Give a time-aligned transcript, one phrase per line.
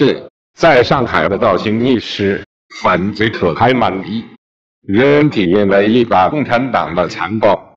[0.00, 2.42] 是在上海的倒行逆施
[2.80, 4.24] 犯罪可还满意
[4.80, 7.69] 人人体验了一把共产党的残暴。